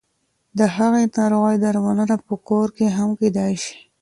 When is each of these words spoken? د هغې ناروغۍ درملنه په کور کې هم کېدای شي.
د 0.57 0.59
هغې 0.75 1.03
ناروغۍ 1.17 1.55
درملنه 1.63 2.15
په 2.27 2.35
کور 2.49 2.67
کې 2.77 2.87
هم 2.97 3.09
کېدای 3.19 3.53
شي. 3.63 3.77